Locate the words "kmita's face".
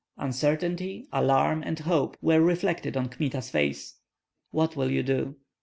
3.07-3.99